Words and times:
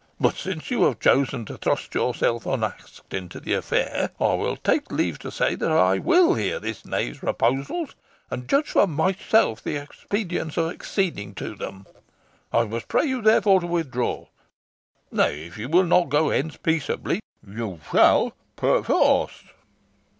But 0.19 0.33
since 0.33 0.71
you 0.71 0.81
have 0.85 0.99
chosen 0.99 1.45
to 1.45 1.59
thrust 1.59 1.93
yourself 1.93 2.47
unasked 2.47 3.13
into 3.13 3.39
the 3.39 3.53
affair, 3.53 4.09
I 4.19 4.57
take 4.63 4.91
leave 4.91 5.19
to 5.19 5.29
say 5.29 5.53
that 5.53 5.71
I 5.71 5.99
will 5.99 6.33
hear 6.33 6.59
this 6.59 6.83
knave's 6.87 7.19
proposals, 7.19 7.93
and 8.31 8.47
judge 8.49 8.69
for 8.69 8.87
myself 8.87 9.59
of 9.59 9.63
the 9.63 9.75
expediency 9.77 10.59
of 10.59 10.71
acceding 10.71 11.35
to 11.35 11.53
them. 11.53 11.85
I 12.51 12.63
must 12.65 12.87
pray 12.87 13.05
you 13.05 13.21
therefore, 13.21 13.59
to 13.59 13.67
withdraw. 13.67 14.25
Nay, 15.11 15.45
if 15.45 15.59
you 15.59 15.69
will 15.69 15.83
not 15.85 16.09
go 16.09 16.31
hence 16.31 16.57
peaceably, 16.57 17.19
you 17.47 17.79
shall 17.91 18.33
perforce. 18.55 19.43